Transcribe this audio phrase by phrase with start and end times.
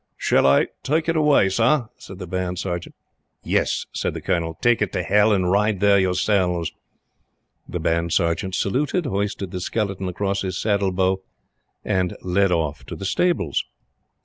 [0.17, 2.95] "Shall I take it away, sir?" said the Band Sergeant.
[3.43, 6.71] "Yes," said the Colonel, "take it to Hell, and ride there yourselves!"
[7.69, 11.21] The Band Sergeant saluted, hoisted the skeleton across his saddle bow,
[11.85, 13.63] and led off to the stables.